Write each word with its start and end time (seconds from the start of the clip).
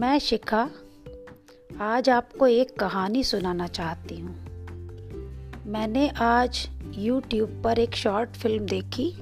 मैं 0.00 0.18
शिखा, 0.18 0.70
आज 1.80 2.10
आपको 2.10 2.46
एक 2.46 2.78
कहानी 2.78 3.24
सुनाना 3.24 3.66
चाहती 3.66 4.20
हूँ। 4.20 4.46
मैंने 5.66 6.08
आज 6.08 6.68
YouTube 6.98 7.62
पर 7.64 7.78
एक 7.78 7.94
शॉर्ट 7.94 8.30
फ़िल्म 8.30 8.66
देखी 8.66 9.14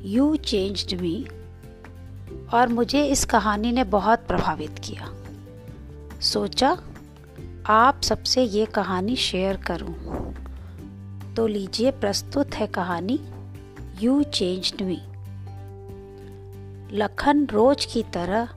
यू 0.00 0.36
चेंज्ड 0.36 1.00
मी 1.00 1.26
और 2.54 2.68
मुझे 2.68 3.06
इस 3.06 3.24
कहानी 3.24 3.72
ने 3.72 3.84
बहुत 3.84 4.18
प्रभावित 4.18 4.80
किया। 4.84 5.14
सोचा, 6.20 6.82
आप 7.66 8.02
सबसे 8.02 8.42
ये 8.42 8.66
कहानी 8.66 9.16
शेयर 9.16 9.56
करूँ। 9.56 9.94
तो 11.34 11.46
लीजिए 11.46 11.90
प्रस्तुत 11.90 12.54
है 12.54 12.66
कहानी 12.66 13.20
यू 14.00 14.22
चेंज्ड 14.22 14.82
मी 14.82 15.02
लखन 16.96 17.46
रोज 17.46 17.84
की 17.84 18.02
तरह 18.02 18.48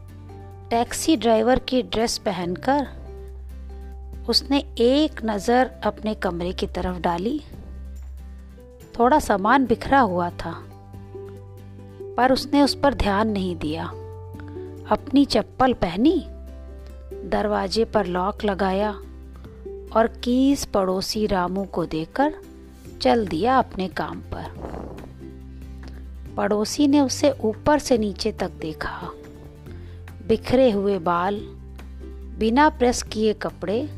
टैक्सी 0.71 1.15
ड्राइवर 1.17 1.59
की 1.59 1.81
ड्रेस 1.83 2.17
पहनकर 2.17 2.87
उसने 4.29 4.57
एक 4.79 5.21
नज़र 5.25 5.69
अपने 5.83 6.13
कमरे 6.15 6.51
की 6.53 6.67
तरफ़ 6.67 6.99
डाली। 6.99 7.41
थोड़ा 8.99 9.19
सामान 9.19 9.65
बिखरा 9.65 9.99
हुआ 9.99 10.29
था, 10.29 10.53
पर 12.17 12.31
उसने 12.31 12.61
उस 12.61 12.75
पर 12.75 12.93
ध्यान 12.93 13.29
नहीं 13.29 13.55
दिया। 13.55 13.85
अपनी 14.91 15.25
चप्पल 15.25 15.73
पहनी, 15.73 16.15
दरवाजे 17.25 17.85
पर 17.85 18.05
लॉक 18.05 18.43
लगाया 18.45 18.91
और 19.95 20.07
कीस 20.23 20.65
पड़ोसी 20.65 21.25
रामू 21.27 21.63
को 21.65 21.85
देकर 21.85 22.33
चल 23.01 23.27
दिया 23.27 23.57
अपने 23.57 23.87
काम 23.87 24.21
पर। 24.33 24.51
पड़ोसी 26.37 26.87
ने 26.87 26.99
उसे 26.99 27.31
ऊपर 27.43 27.79
से 27.79 27.97
नीचे 27.97 28.31
तक 28.31 28.51
देखा। 28.51 29.11
बिखरे 30.29 30.71
हुए 30.71 30.99
बाल, 30.99 31.35
बिना 32.39 32.69
प्रेस 32.69 33.03
किए 33.03 33.33
कपड़े, 33.33 33.89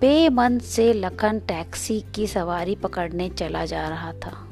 बेमन 0.00 0.58
से 0.58 0.92
लखन 0.92 1.40
टैक्सी 1.40 2.00
की 2.14 2.26
सवारी 2.26 2.74
पकड़ने 2.76 3.30
चला 3.30 3.64
जा 3.64 3.88
रहा 3.88 4.12
था। 4.12 4.50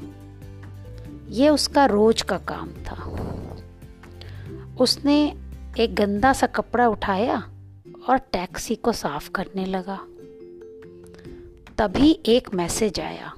ये 1.29 1.49
उसका 1.49 1.85
रोज 1.85 2.21
का 2.21 2.37
काम 2.37 2.69
था। 2.69 3.03
उसने 4.79 5.35
एक 5.79 5.95
गंदा 5.95 6.33
सा 6.33 6.47
कपड़ा 6.47 6.87
उठाया 6.87 7.49
और 8.09 8.17
टैक्सी 8.17 8.75
को 8.75 8.91
साफ़ 8.91 9.31
करने 9.31 9.65
लगा। 9.65 9.99
तभी 11.77 12.19
एक 12.25 12.53
मैसेज 12.53 12.99
आया। 12.99 13.33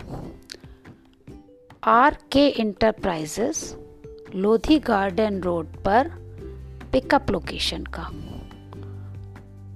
R 1.83 2.17
K 2.31 2.47
enterprises 2.47 3.77
Lodhi 4.35 4.79
garden 4.79 5.41
road 5.41 5.65
पर 5.65 6.28
पिकअप 6.91 7.31
लोकेशन 7.31 7.83
का। 7.83 8.03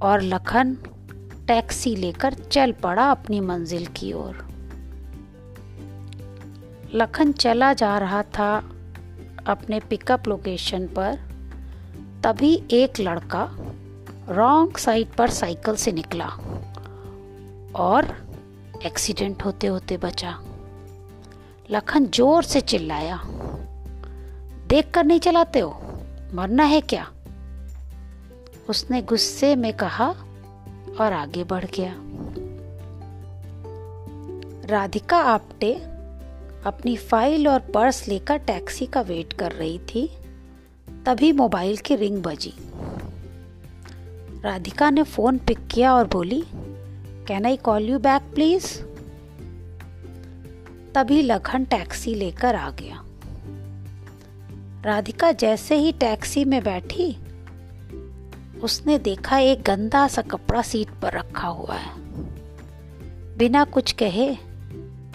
और 0.07 0.21
लखन 0.21 0.73
टैक्सी 1.47 1.95
लेकर 1.95 2.33
चल 2.33 2.71
पड़ा 2.71 3.09
अपनी 3.11 3.39
मंजिल 3.39 3.85
की 3.87 4.13
ओर। 4.13 4.37
लखन 6.93 7.31
चला 7.31 7.73
जा 7.73 7.97
रहा 7.97 8.23
था 8.23 8.55
अपने 9.47 9.79
पिकअप 9.79 10.27
लोकेशन 10.27 10.87
पर। 10.87 11.19
तभी 12.23 12.53
एक 12.71 12.99
लड़का 12.99 13.47
रॉन्ग 14.29 14.77
साइड 14.77 15.07
पर 15.07 15.29
साइकिल 15.29 15.75
से 15.75 15.91
निकला 15.91 16.27
और 17.75 18.07
एक्सीडेंट 18.85 19.43
होते 19.45 19.67
होते 19.67 19.97
बचा। 19.97 20.37
लखन 21.71 22.05
ज़ोर 22.05 22.43
से 22.43 22.61
चिल्लाया 22.61 23.21
देख 24.67 24.91
कर 24.91 25.03
नहीं 25.03 25.19
चलाते 25.19 25.59
हो? 25.59 25.82
मरना 26.33 26.63
है 26.63 26.81
क्या? 26.81 27.07
उसने 28.69 29.01
गुस्से 29.01 29.55
में 29.55 29.73
कहा 29.73 30.07
और 30.99 31.13
आगे 31.13 31.43
बढ़ 31.43 31.65
गया। 31.65 31.95
राधिका 34.65 35.17
आपटे 35.17 35.73
अपनी 36.65 36.95
फ़ाइल 36.97 37.47
और 37.47 37.59
पर्स 37.59 38.07
लेकर 38.07 38.37
टैक्सी 38.37 38.85
का 38.85 39.01
वेट 39.01 39.33
कर 39.33 39.51
रही 39.51 39.79
थी, 39.79 40.07
तभी 41.05 41.31
मोबाइल 41.31 41.77
की 41.77 41.95
रिंग 41.95 42.21
बजी। 42.23 42.53
राधिका 44.43 44.89
ने 44.89 45.03
फ़ोन 45.03 45.37
पिक 45.37 45.67
किया 45.67 45.93
और 45.93 46.07
बोली 46.07 46.43
can 47.27 47.45
I 47.45 47.57
call 47.57 47.83
you 47.83 47.99
back 47.99 48.33
please 48.35 48.67
तभी 50.95 51.21
लखन 51.21 51.65
टैक्सी 51.65 52.15
लेकर 52.15 52.55
आ 52.55 52.69
गया। 52.69 53.03
राधिका 54.83 55.31
जैसे 55.31 55.75
ही 55.75 55.91
टैक्सी 55.91 56.45
में 56.45 56.63
बैठी, 56.63 57.17
उसने 58.61 58.99
देखा 58.99 59.37
एक 59.37 59.61
गंदा 59.61 60.07
सा 60.07 60.21
कपड़ा 60.21 60.61
सीट 60.61 60.87
पर 61.01 61.13
रखा 61.13 61.47
हुआ 61.47 61.75
है। 61.75 61.93
बिना 63.37 63.63
कुछ 63.63 63.91
कहे, 63.91 64.37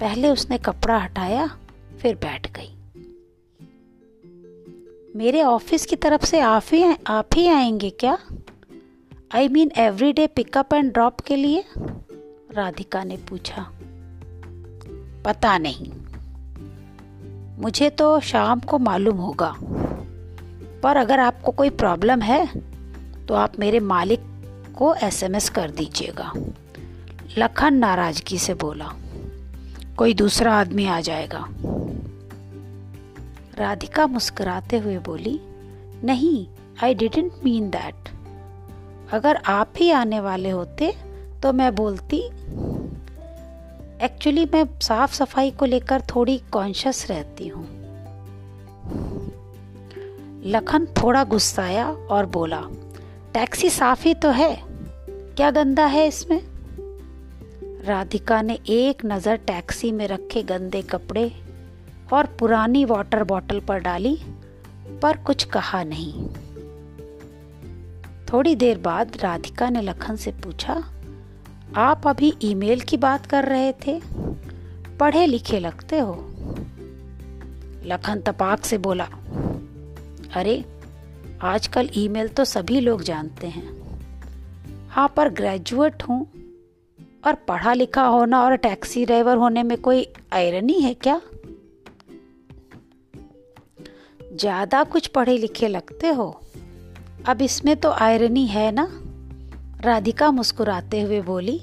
पहले 0.00 0.28
उसने 0.30 0.58
कपड़ा 0.58 0.98
हटाया, 0.98 1.58
फिर 2.02 2.14
बैठ 2.14 2.52
गई। 2.52 2.74
मेरे 5.16 5.42
ऑफ़िस 5.42 5.86
की 5.86 5.96
तरफ़ 5.96 6.26
से 6.26 6.40
आप 6.40 6.62
ही 6.72 6.96
आप 7.06 7.28
ही 7.34 7.48
आएँगे 7.48 7.90
क्या? 7.90 8.18
I 9.34 9.48
mean 9.48 9.72
every 9.76 10.12
day 10.12 10.26
pickup 10.26 10.74
and 10.74 10.92
drop 10.92 11.20
के 11.20 11.36
लिए? 11.36 11.64
राधिका 12.52 13.04
ने 13.04 13.16
पूछा। 13.16 13.72
पता 15.24 15.58
नहीं। 15.58 15.97
मुझे 17.58 17.88
तो 17.90 18.18
शाम 18.20 18.60
को 18.60 18.78
मालूम 18.78 19.16
होगा। 19.16 19.54
पर 20.82 20.96
अगर 20.96 21.20
आपको 21.20 21.52
कोई 21.52 21.70
प्रॉब्लम 21.72 22.20
है 22.20 22.46
तो 23.26 23.34
आप 23.34 23.58
मेरे 23.58 23.80
मालिक 23.80 24.20
को 24.76 24.94
एसएमएस 24.94 25.48
कर 25.50 25.70
दीजिएगा। 25.70 26.32
लखन 27.38 27.74
नाराज़गी 27.74 28.38
से 28.38 28.54
बोला, 28.54 28.92
कोई 29.96 30.14
दूसरा 30.14 30.52
आदमी 30.54 30.86
आ 30.86 31.00
जाएगा। 31.00 31.44
राधिका 33.58 34.06
मुस्कुराते 34.06 34.78
हुए 34.78 34.98
बोली, 34.98 35.40
नहीं 36.04 36.46
आई 36.82 36.94
डिडेंट 36.94 37.32
मीन 37.44 37.68
दैट 37.70 38.08
अगर 39.12 39.36
आप 39.46 39.72
ही 39.76 39.90
आने 39.90 40.20
वाले 40.20 40.50
होते 40.50 40.92
तो 41.42 41.52
मैं 41.52 41.74
बोलती 41.74 42.22
एक्चुअली 44.02 44.44
मैं 44.44 44.64
साफ़ 44.80 45.14
सफ़ाई 45.14 45.50
को 45.50 45.64
लेकर 45.64 46.00
थोड़ी 46.00 46.38
कॉन्शियस 46.52 47.10
रहती 47.10 47.48
हूँ। 47.48 47.64
लखन 50.44 50.86
थोड़ा 50.86 51.24
गुस्साया 51.24 51.88
और 51.90 52.26
बोला, 52.26 52.60
टैक्सी 53.34 53.70
साफ़ 53.70 54.04
ही 54.04 54.14
तो 54.14 54.30
है। 54.30 54.62
क्या 55.08 55.50
गंदा 55.50 55.86
है 55.86 56.06
इसमें? 56.06 56.42
राधिका 57.84 58.42
ने 58.42 58.58
एक 58.68 59.04
नज़र 59.06 59.36
टैक्सी 59.36 59.92
में 59.92 60.08
रखे 60.08 60.42
गंदे 60.42 60.82
कपड़े 60.82 61.32
और 62.12 62.26
पुरानी 62.26 62.84
वाटर 62.84 63.24
बॉटल 63.24 63.60
पर 63.60 63.78
डाली, 63.78 64.18
पर 65.02 65.16
कुछ 65.16 65.44
कहा 65.44 65.82
नहीं। 65.84 66.28
थोड़ी 68.32 68.54
देर 68.54 68.78
बाद 68.78 69.16
राधिका 69.22 69.70
ने 69.70 69.82
लखन 69.82 70.16
से 70.16 70.30
पूछा 70.30 70.82
आप 71.76 72.06
अभी 72.06 72.34
ईमेल 72.42 72.80
की 72.80 72.96
बात 72.96 73.26
कर 73.26 73.44
रहे 73.44 73.72
थे? 73.72 74.00
पढ़े 75.00 75.26
लिखे 75.26 75.60
लगते 75.60 75.98
हो? 75.98 76.28
लखन 77.84 78.20
तपाक 78.20 78.64
से 78.64 78.78
बोला, 78.78 79.04
अरे, 80.34 80.64
आजकल 81.42 81.90
ईमेल 81.96 82.28
तो 82.28 82.44
सभी 82.44 82.80
लोग 82.80 83.02
जानते 83.02 83.46
हैं। 83.46 83.98
हाँ 84.88 85.12
पर 85.16 85.28
ग्रेजुएट 85.28 86.02
हूँ 86.02 86.26
और 87.26 87.34
पढ़ा 87.34 87.72
लिखा 87.72 88.02
होना 88.02 88.42
और 88.42 88.56
टैक्सी 88.56 89.04
ड्राइवर 89.06 89.36
होने 89.36 89.62
में 89.62 89.78
कोई 89.78 90.06
आयरनी 90.32 90.80
है 90.80 90.94
क्या? 90.94 91.20
ज़्यादा 94.32 94.84
कुछ 94.84 95.06
पढ़े 95.06 95.38
लिखे 95.38 95.68
लगते 95.68 96.08
हो? 96.08 96.40
अब 97.28 97.42
इसमें 97.42 97.76
तो 97.76 97.90
आयरनी 97.90 98.46
है 98.46 98.72
ना? 98.72 99.02
राधिका 99.80 100.30
मुस्कुराते 100.30 101.00
हुए 101.00 101.20
बोली 101.20 101.58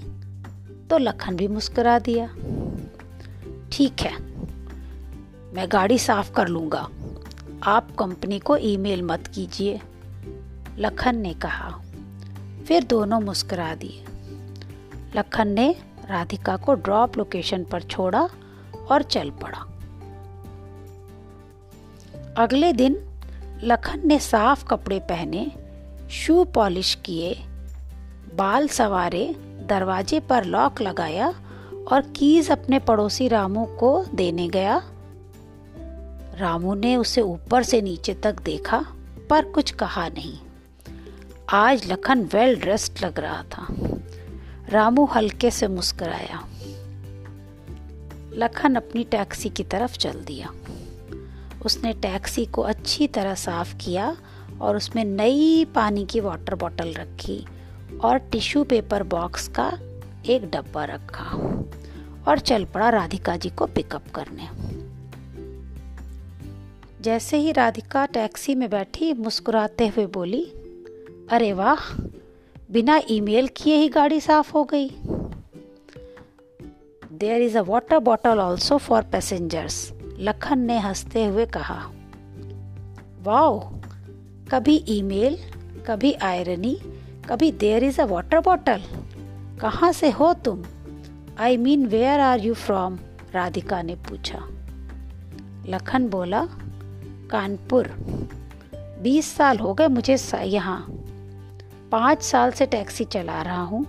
तो 0.89 0.97
लखन 0.97 1.35
भी 1.35 1.47
मुस्कुरा 1.47 1.99
दिया। 1.99 2.27
ठीक 3.71 4.01
है, 4.01 4.13
मैं 5.53 5.65
गाड़ी 5.71 5.97
साफ़ 5.99 6.31
कर 6.33 6.47
लूँगा। 6.47 6.87
आप 7.63 7.95
कंपनी 7.95 8.39
को 8.39 8.57
ईमेल 8.57 9.01
मत 9.03 9.27
कीजिए, 9.27 9.79
लखन 10.77 11.17
ने 11.17 11.33
कहा। 11.33 11.69
फिर 12.67 12.83
दोनों 12.83 13.19
मुस्कुरा 13.19 13.73
दिए। 13.75 14.05
लखन 15.15 15.47
ने 15.47 15.75
राधिका 16.09 16.55
को 16.57 16.73
ड्रॉप 16.73 17.17
लोकेशन 17.17 17.63
पर 17.63 17.81
छोड़ा 17.81 18.29
और 18.91 19.01
चल 19.01 19.29
पड़ा। 19.29 19.59
अगले 22.37 22.71
दिन 22.73 22.97
लखन 23.63 24.07
ने 24.07 24.19
साफ़ 24.19 24.65
कपड़े 24.65 24.99
पहने, 24.99 25.51
शू 26.11 26.43
पॉलिश 26.43 26.95
किए 26.95 27.33
बाल 28.35 28.67
सवारे, 28.67 29.35
दरवाजे 29.69 30.19
पर 30.19 30.43
लॉक 30.43 30.81
लगाया 30.81 31.33
और 31.91 32.01
कीज 32.01 32.51
अपने 32.51 32.79
पड़ोसी 32.79 33.27
रामू 33.27 33.65
को 33.65 34.05
देने 34.13 34.47
गया। 34.47 34.81
रामू 36.37 36.73
ने 36.73 36.95
उसे 36.95 37.21
ऊपर 37.21 37.63
से 37.63 37.81
नीचे 37.81 38.13
तक 38.13 38.41
देखा, 38.41 38.85
पर 39.29 39.45
कुछ 39.45 39.71
कहा 39.71 40.07
नहीं। 40.07 40.37
आज 41.49 41.91
लखन 41.91 42.21
वेल 42.33 42.55
ड्रेस्ड 42.55 43.05
लग 43.05 43.19
रहा 43.19 43.43
था। 43.43 43.67
रामू 44.69 45.05
हल्के 45.05 45.51
से 45.51 45.67
मुस्कराया। 45.67 46.47
लखन 48.33 48.75
अपनी 48.75 49.03
टैक्सी 49.03 49.49
की 49.49 49.63
तरफ़ 49.63 49.97
चल 49.97 50.13
दिया। 50.13 50.53
उसने 51.65 51.93
टैक्सी 51.93 52.45
को 52.45 52.61
अच्छी 52.61 53.07
तरह 53.07 53.35
साफ़ 53.35 53.75
किया 53.75 54.17
और 54.61 54.77
उसमें 54.77 55.05
नई 55.05 55.65
पानी 55.65 56.05
की 56.05 56.19
वाटर 56.19 56.55
बॉटल 56.55 56.93
रखी। 56.93 57.45
और 58.03 58.17
टिश्यू 58.17 58.63
पेपर 58.63 59.03
बॉक्स 59.03 59.47
का 59.47 59.79
एक 60.25 60.51
डब्बा 60.51 60.85
रखा 60.85 61.25
और 62.27 62.39
चल 62.39 62.65
पड़ा 62.65 62.89
राधिका 62.89 63.37
जी 63.37 63.49
को 63.49 63.65
पिकअप 63.65 64.03
करने। 64.15 64.49
जैसे 67.01 67.37
ही 67.37 67.51
राधिका 67.51 68.05
टैक्सी 68.05 68.55
में 68.55 68.69
बैठी, 68.69 69.13
मुस्कुराते 69.13 69.87
हुए 69.87 70.05
बोली, 70.05 70.43
अरे 71.31 71.53
वाह, 71.53 72.01
बिना 72.71 73.01
ईमेल 73.09 73.47
किए 73.47 73.75
ही 73.75 73.89
गाड़ी 73.89 74.21
साफ़ 74.21 74.53
हो 74.53 74.63
गई। 74.63 74.89
There 77.13 77.41
is 77.41 77.57
a 77.57 77.61
water 77.61 77.99
bottle 77.99 78.39
also 78.39 78.77
for 78.77 79.01
passengers 79.01 79.93
Lakhan 80.19 80.59
ने 80.59 80.79
हँसते 80.79 81.25
हुए 81.25 81.45
कहा। 81.45 81.91
वाओ, 83.23 83.59
कभी 84.51 84.85
ईमेल 84.87 85.37
कभी 85.87 86.13
आयरनी 86.13 86.79
कभी 87.29 87.51
there 87.51 87.83
is 87.83 88.01
a 88.01 88.05
water 88.05 88.39
bottle 88.39 88.81
कहाँ 89.61 89.91
से 89.91 90.09
हो 90.09 90.33
तुम? 90.33 90.63
I 91.39 91.57
mean 91.57 91.85
where 91.85 92.19
are 92.19 92.39
you 92.39 92.53
from 92.53 92.99
Radhika 93.33 93.81
ने 93.81 93.95
पूछा। 93.95 94.39
लखन 95.69 96.07
बोला, 96.07 96.47
कानपुर। 97.31 97.87
बीस 99.01 99.35
साल 99.35 99.57
हो 99.57 99.73
गए 99.73 99.87
मुझे 99.87 100.17
यहाँ। 100.43 100.87
पाँच 101.91 102.21
साल 102.21 102.51
से 102.51 102.65
टैक्सी 102.65 103.05
चला 103.05 103.41
रहा 103.41 103.61
हूँ। 103.61 103.85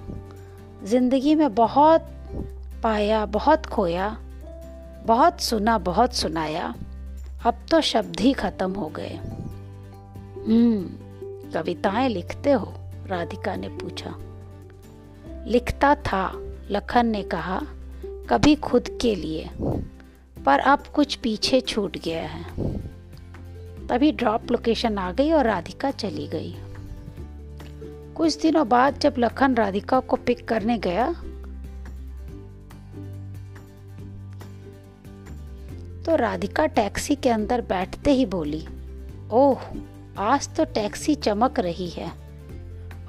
ज़िंदगी 0.84 1.34
में 1.34 1.54
बहुत 1.54 2.00
पाया, 2.82 3.26
बहुत 3.26 3.66
खोया, 3.66 4.18
बहुत 5.06 5.40
सुना, 5.40 5.78
बहुत 5.78 6.14
सुनाया। 6.14 6.74
अब 7.46 7.54
तो 7.70 7.80
शब्द 7.80 8.20
ही 8.20 8.32
खत्म 8.32 8.72
हो 8.72 8.88
गए। 8.88 9.20
हम्म 10.46 10.88
कविताएँ 11.52 12.08
लिखते 12.08 12.52
हो। 12.52 12.74
राधिका 13.06 13.56
ने 13.56 13.68
पूछा। 13.68 14.14
लिखता 15.46 15.94
था, 15.94 16.30
लखन 16.70 17.06
ने 17.06 17.22
कहा, 17.22 17.60
कभी 18.30 18.54
खुद 18.54 18.88
के 19.00 19.14
लिए, 19.14 19.50
पर 20.46 20.58
अब 20.58 20.86
कुछ 20.86 21.14
पीछे 21.14 21.60
छूट 21.60 21.96
गया 21.98 22.22
है। 22.22 22.44
तभी 23.88 24.12
ड्रॉप 24.12 24.50
लोकेशन 24.52 24.98
आ 24.98 25.12
गई 25.12 25.30
और 25.32 25.44
राधिका 25.44 25.90
चली 25.90 26.26
गई। 26.28 26.54
कुछ 28.14 28.40
दिनों 28.40 28.68
बाद 28.68 28.98
जब 28.98 29.14
लखन 29.18 29.54
राधिका 29.54 30.00
को 30.00 30.16
पिक 30.16 30.46
करने 30.48 30.78
गया 30.78 31.12
तो 36.04 36.16
राधिका 36.16 36.66
टैक्सी 36.66 37.14
के 37.14 37.28
अंदर 37.28 37.60
बैठते 37.60 38.12
ही 38.12 38.26
बोली, 38.26 38.66
ओह, 39.32 39.62
आज 40.18 40.48
तो 40.56 40.64
टैक्सी 40.64 41.14
चमक 41.14 41.58
रही 41.60 41.88
है। 41.88 42.10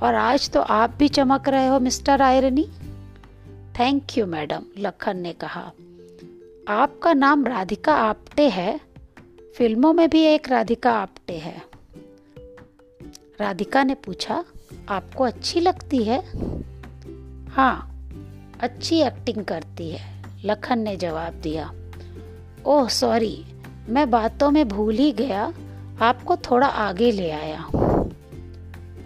और 0.03 0.15
आज 0.15 0.49
तो 0.49 0.61
आप 0.61 0.95
भी 0.99 1.07
चमक 1.07 1.49
रहे 1.49 1.67
हो, 1.67 1.79
mister 1.79 2.21
irony. 2.21 2.69
Thank 3.79 4.17
you 4.17 4.25
madam 4.25 4.63
Lakhan 4.77 5.17
ने 5.17 5.33
कहा। 5.33 5.71
आपका 6.69 7.13
नाम 7.13 7.45
राधिका 7.45 7.93
आप्टे 7.93 8.49
है। 8.49 8.79
फ़िल्मों 9.57 9.93
में 9.93 10.09
भी 10.09 10.21
एक 10.21 10.49
राधिका 10.49 10.91
आप्टे 10.91 11.37
है। 11.37 11.61
राधिका 13.39 13.83
ने 13.83 13.93
पूछा, 13.95 14.43
आपको 14.89 15.23
अच्छी 15.23 15.59
लगती 15.59 16.03
है? 16.03 16.19
हाँ 17.49 17.93
अच्छी 18.61 18.99
एक्टिंग 18.99 19.45
करती 19.45 19.89
है, 19.89 20.23
लखन 20.45 20.79
ने 20.79 20.95
जवाब 20.95 21.33
दिया। 21.33 21.73
ओह 22.65 22.87
सॉरी 22.87 23.45
मैं 23.89 24.09
बातों 24.11 24.51
में 24.51 24.67
भूल 24.67 24.95
ही 24.95 25.11
गया, 25.11 25.53
आपको 26.01 26.37
थोड़ा 26.37 26.67
आगे 26.67 27.11
ले 27.11 27.31
आया। 27.31 27.65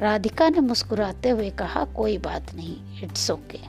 राधिका 0.02 0.50
ने 0.50 0.60
मुस्कुराते 0.60 1.30
हुए 1.30 1.50
कहा, 1.50 1.84
कोई 1.86 2.18
बात 2.18 2.54
नहीं 2.56 3.04
इट्स 3.04 3.30
ओके 3.32 3.60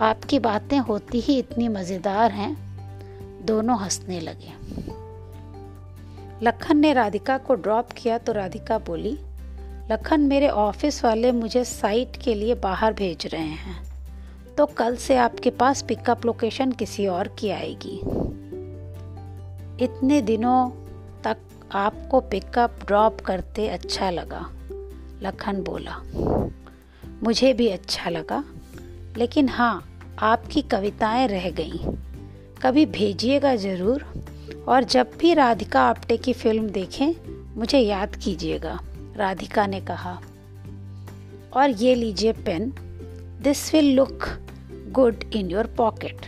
आपकी 0.00 0.38
बातें 0.38 0.78
होती 0.78 1.20
ही 1.20 1.38
इतनी 1.38 1.68
मज़ेदार 1.68 2.32
हैं. 2.32 2.56
दोनों 3.46 3.78
हंसने 3.78 4.20
लगे। 4.20 4.52
लखन 6.42 6.78
ने 6.78 6.92
राधिका 6.92 7.38
को 7.38 7.54
ड्रॉप 7.54 7.92
किया 7.92 8.18
तो 8.18 8.32
राधिका 8.32 8.78
बोली, 8.78 9.18
लखन, 9.92 10.20
मेरे 10.20 10.48
ऑफ़िस 10.48 11.04
वाले 11.04 11.32
मुझे 11.32 11.64
साइट 11.64 12.16
के 12.16 12.34
लिए 12.34 12.54
बाहर 12.54 12.92
भेज 12.92 13.26
रहे 13.26 13.42
हैं। 13.42 13.82
तो 14.56 14.66
कल 14.66 14.96
से 14.96 15.16
आपके 15.16 15.50
पास 15.50 15.82
पिकअप 15.82 16.26
लोकेशन 16.26 16.72
किसी 16.72 17.06
और 17.06 17.28
की 17.28 17.50
आएगी। 17.50 18.00
इतने 19.84 20.20
दिनों 20.22 20.68
तक 21.24 21.36
आपको 21.72 22.20
पिकअप 22.20 22.84
ड्रॉप 22.86 23.20
करते 23.20 23.68
अच्छा 23.68 24.10
लगा। 24.10 24.46
लखन 25.24 25.62
बोला, 25.62 25.96
मुझे 27.22 27.52
भी 27.52 27.68
अच्छा 27.68 28.10
लगा, 28.10 28.42
लेकिन 29.16 29.48
हाँ 29.48 29.98
आपकी 30.18 30.62
कविताएँ 30.62 31.26
रह 31.28 31.50
गईं। 31.50 31.94
कभी 32.62 32.86
भेजिएगा 32.86 33.54
ज़रूर, 33.56 34.04
और 34.68 34.84
जब 34.84 35.10
भी 35.18 35.34
राधिका 35.34 35.82
आप्टे 35.82 36.16
की 36.16 36.32
फ़िल्म 36.32 36.68
देखें, 36.68 37.14
मुझे 37.56 37.78
याद 37.78 38.16
कीजिएगा, 38.16 38.78
राधिका 39.16 39.66
ने 39.66 39.80
कहा। 39.80 40.20
और 41.52 41.70
ये 41.70 41.94
लीजिए 41.94 42.32
pen 42.32 42.72
this 43.42 43.72
will 43.74 43.94
look 43.94 44.28
good 44.90 45.24
in 45.34 45.50
your 45.50 45.66
pocket 45.66 46.26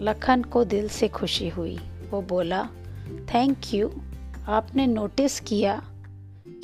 Lakhan 0.00 0.42
को 0.42 0.64
दिल 0.64 0.88
से 0.88 1.08
खुशी 1.08 1.48
हुई। 1.48 1.78
वो 2.10 2.20
बोला 2.22 2.68
थैंक 3.34 3.74
यू 3.74 3.90
आपने 4.48 4.86
नोटिस 4.86 5.40
किया 5.40 5.82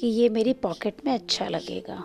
कि 0.00 0.06
ये 0.06 0.28
मेरी 0.28 0.52
पॉकेट 0.52 0.96
में 1.06 1.14
अच्छा 1.14 1.48
लगेगा। 1.48 2.04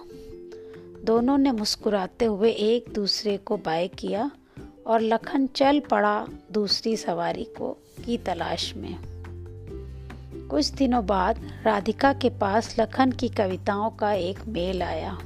दोनों 1.06 1.38
ने 1.38 1.52
मुस्कुराते 1.52 2.26
हुए 2.26 2.52
एक 2.52 2.94
दूसरे 2.94 3.38
को 3.38 3.58
बाय 3.58 3.88
किया 3.88 4.32
और 4.88 5.02
लखन 5.02 5.48
चल 5.48 5.80
पड़ा 5.80 6.28
दूसरी 6.52 6.98
सवारी 6.98 7.44
को 7.44 7.78
की 8.06 8.18
तलाश 8.18 8.76
में। 8.76 8.98
कुछ 10.50 10.68
दिनों 10.68 11.06
बाद 11.06 11.40
राधिका 11.64 12.14
के 12.14 12.30
पास 12.30 12.76
लखन 12.80 13.12
की 13.12 13.30
कविताओं 13.30 13.90
का 13.90 14.14
एक 14.14 14.40
मेल 14.48 14.84
आया। 14.84 15.18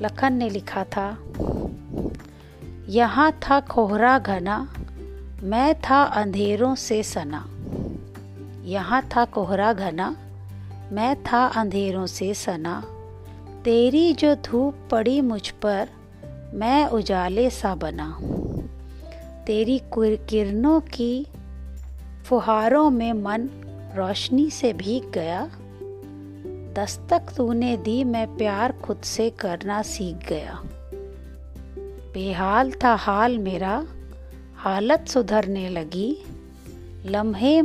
लखन 0.00 0.32
ने 0.32 0.50
लिखा 0.50 0.84
था, 0.84 1.18
यहाँ 2.88 3.32
था 3.32 3.60
कोहरा 3.60 4.18
घना, 4.18 4.74
मैं 5.42 5.80
था 5.80 6.02
अंधेरों 6.02 6.74
से 6.74 7.02
सना। 7.02 7.48
यहाँ 8.68 9.08
था 9.16 9.24
कोहरा 9.24 9.72
घना, 9.72 10.16
मैं 10.92 11.22
था 11.22 11.46
अंधेरों 11.46 12.06
से 12.06 12.34
सना। 12.34 12.84
तेरी 13.64 14.12
जो 14.12 14.34
धूप 14.34 14.74
पड़ी 14.90 15.20
मुझ 15.20 15.50
पर, 15.50 15.88
मैं 16.54 16.86
उजाले 16.86 17.50
सा 17.50 17.74
बना 17.74 18.18
तेरी 19.46 19.80
किरणों 19.96 20.80
की 20.80 21.26
फुहारों 22.24 22.90
में 22.90 23.12
मन 23.12 23.48
रोशनी 23.96 24.50
से 24.50 24.72
भीग 24.72 25.10
गया। 25.10 25.50
दस्तक 26.74 27.22
तूने 27.36 27.76
दी, 27.76 28.04
मैं 28.04 28.36
प्यार 28.36 28.72
खुद 28.72 29.00
से 29.00 29.30
करना 29.30 29.82
सीख 29.82 30.28
गया। 30.28 30.62
बेहाल 32.14 32.72
था 32.72 32.94
हाल 32.94 33.38
मेरा, 33.38 33.84
हालत 34.56 35.06
सुधरने 35.08 35.68
लगी। 35.68 36.16
लम्हे 37.06 37.62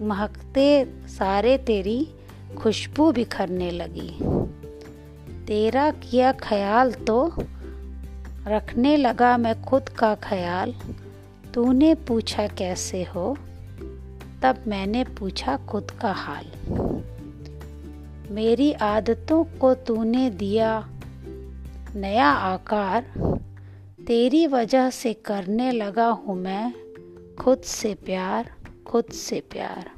महकते 0.00 0.84
सारे 1.06 1.58
तेरी 1.58 2.08
खुशबू 2.58 3.12
बिखरने 3.12 3.70
लगी। 3.70 4.18
तेरा 5.46 5.90
किया 5.90 6.32
ख्याल 6.32 6.92
तो 6.92 7.32
रखने 8.46 8.96
लगा 8.96 9.36
मैं 9.36 9.62
खुद 9.62 9.88
का 9.88 10.14
ख्याल। 10.14 10.74
तूने 11.54 11.94
पूछा 11.94 12.46
कैसे 12.46 13.02
हो? 13.04 13.36
तब 14.42 14.64
मैंने 14.66 15.04
पूछा 15.04 15.56
खुद 15.56 15.90
का 15.90 16.12
हाल। 16.12 16.46
मेरी 18.30 18.72
आदतों 18.72 19.44
को 19.44 19.74
तूने 19.74 20.30
दिया 20.30 20.88
नया 21.96 22.28
आकार। 22.28 23.02
तेरी 24.06 24.46
वजह 24.46 24.90
से 24.90 25.12
करने 25.12 25.72
लगा 25.72 26.06
हूँ 26.06 26.36
मैं 26.36 26.74
खुद 27.40 27.58
से 27.58 27.94
प्यार। 27.94 28.57
खुद 28.88 29.04
से 29.12 29.40
प्यार। 29.40 29.90